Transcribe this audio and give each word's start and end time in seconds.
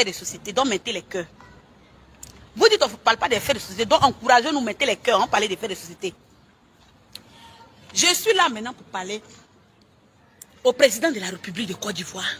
faits 0.00 0.06
de 0.06 0.12
société, 0.12 0.52
donc 0.52 0.66
mettez 0.66 0.92
les 0.92 1.02
cœurs. 1.02 1.26
Vous 2.56 2.68
dites 2.68 2.78
qu'on 2.78 2.88
ne 2.88 2.96
parle 2.96 3.16
pas 3.18 3.28
des 3.28 3.38
faits 3.40 3.56
de 3.56 3.60
société, 3.60 3.84
donc 3.84 4.02
encouragez-nous, 4.02 4.60
mettez 4.60 4.86
les 4.86 4.96
cœurs, 4.96 5.20
on 5.22 5.26
parle 5.28 5.46
des 5.46 5.56
faits 5.56 5.70
de 5.70 5.74
société. 5.74 6.14
Je 7.92 8.06
suis 8.06 8.34
là 8.34 8.48
maintenant 8.48 8.72
pour 8.72 8.86
parler 8.86 9.22
au 10.64 10.72
président 10.72 11.10
de 11.10 11.20
la 11.20 11.26
République 11.26 11.68
de 11.68 11.74
Côte 11.74 11.96
d'Ivoire 11.96 12.30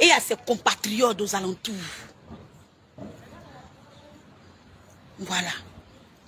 et 0.00 0.10
à 0.12 0.20
ses 0.20 0.36
compatriotes 0.36 1.20
aux 1.20 1.34
alentours. 1.34 1.74
Voilà. 5.18 5.50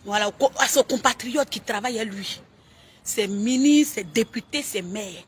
Voilà, 0.04 0.30
à 0.58 0.66
ses 0.66 0.82
compatriotes 0.84 1.50
qui 1.50 1.60
travaillent 1.60 2.00
à 2.00 2.04
lui. 2.04 2.40
Ses 3.04 3.26
ministres, 3.26 3.96
ses 3.96 4.04
députés, 4.04 4.62
ses 4.62 4.82
maires. 4.82 5.22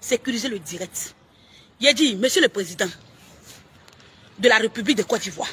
Sécuriser 0.00 0.48
le 0.48 0.58
direct. 0.58 1.14
Il 1.80 1.88
a 1.88 1.92
dit, 1.92 2.14
Monsieur 2.16 2.40
le 2.42 2.48
Président 2.48 2.88
de 4.38 4.48
la 4.48 4.56
République 4.56 4.96
de 4.98 5.02
Côte 5.02 5.20
d'Ivoire, 5.22 5.48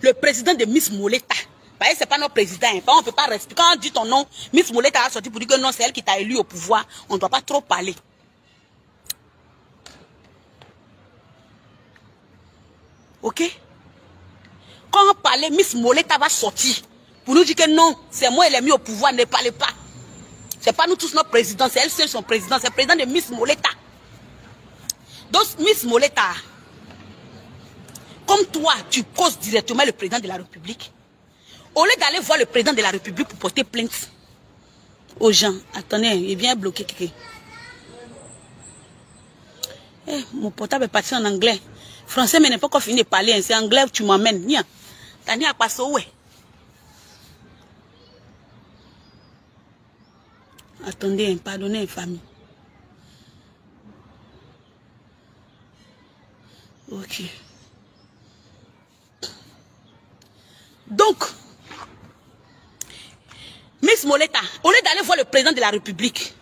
le 0.00 0.12
président 0.12 0.54
de 0.54 0.64
Miss 0.64 0.90
Moleta, 0.90 1.34
ce 1.80 2.00
n'est 2.00 2.06
pas 2.06 2.18
notre 2.18 2.34
président, 2.34 2.68
hein. 2.68 2.80
on 2.86 2.98
ne 2.98 3.02
peut 3.02 3.12
pas 3.12 3.26
rester. 3.26 3.54
Quand 3.54 3.74
on 3.74 3.76
dit 3.76 3.90
ton 3.90 4.04
nom, 4.04 4.26
Miss 4.52 4.72
Moleta 4.72 5.00
a 5.06 5.10
sorti 5.10 5.30
pour 5.30 5.40
dire 5.40 5.48
que 5.48 5.60
non, 5.60 5.70
c'est 5.72 5.84
elle 5.84 5.92
qui 5.92 6.02
t'a 6.02 6.18
élu 6.18 6.36
au 6.36 6.44
pouvoir, 6.44 6.86
on 7.08 7.14
ne 7.14 7.18
doit 7.18 7.28
pas 7.28 7.40
trop 7.40 7.60
parler. 7.60 7.94
Ok? 13.22 13.42
Quand 14.90 15.00
on 15.10 15.14
parlait, 15.14 15.50
Miss 15.50 15.74
Moleta 15.74 16.16
va 16.18 16.28
sortir 16.28 16.76
pour 17.24 17.34
nous 17.34 17.44
dire 17.44 17.56
que 17.56 17.68
non, 17.68 17.96
c'est 18.10 18.30
moi, 18.30 18.46
elle 18.46 18.54
est 18.54 18.60
mis 18.60 18.70
au 18.70 18.78
pouvoir, 18.78 19.12
ne 19.12 19.24
parlez 19.24 19.50
pas. 19.50 19.68
C'est 20.60 20.72
pas 20.72 20.86
nous 20.86 20.96
tous 20.96 21.12
notre 21.14 21.30
président, 21.30 21.68
c'est 21.70 21.80
elle 21.80 21.90
seule 21.90 22.08
son 22.08 22.22
président, 22.22 22.56
c'est 22.60 22.68
le 22.68 22.72
président 22.72 22.94
de 22.96 23.04
Miss 23.04 23.30
Moleta. 23.30 23.68
Donc, 25.30 25.44
Miss 25.58 25.84
Moleta, 25.84 26.30
comme 28.36 28.46
toi, 28.46 28.74
tu 28.90 29.02
causes 29.04 29.38
directement 29.38 29.84
le 29.84 29.92
président 29.92 30.18
de 30.18 30.28
la 30.28 30.36
République, 30.36 30.92
au 31.74 31.84
lieu 31.84 31.90
d'aller 31.98 32.20
voir 32.20 32.38
le 32.38 32.44
président 32.46 32.72
de 32.72 32.82
la 32.82 32.90
République 32.90 33.28
pour 33.28 33.38
porter 33.38 33.64
plainte 33.64 34.10
aux 35.18 35.32
gens, 35.32 35.54
attendez, 35.74 36.08
il 36.08 36.36
vient 36.36 36.54
bloquer. 36.54 36.86
Eh, 40.08 40.24
mon 40.34 40.50
portable 40.50 40.84
est 40.84 40.88
parti 40.88 41.14
en 41.14 41.24
anglais. 41.24 41.58
Français, 42.06 42.38
mais 42.38 42.50
n'est 42.50 42.58
pas 42.58 42.66
encore 42.66 42.82
fini 42.82 42.98
de 42.98 43.02
parler. 43.08 43.32
Hein. 43.32 43.40
C'est 43.42 43.56
anglais, 43.56 43.84
tu 43.92 44.04
m'emmènes. 44.04 44.44
Nia. 44.46 44.62
T'as 45.24 45.34
à 45.48 45.54
passer 45.54 45.82
où 45.82 45.98
Attendez, 50.86 51.32
hein, 51.32 51.38
pardonnez, 51.42 51.86
famille. 51.88 52.20
Ok. 56.92 57.22
Donc, 60.88 61.16
Miss 63.82 64.04
Moleta, 64.04 64.40
au 64.62 64.70
lieu 64.70 64.76
d'aller 64.84 65.02
voir 65.02 65.18
le 65.18 65.24
président 65.24 65.52
de 65.52 65.60
la 65.60 65.70
République, 65.70 66.34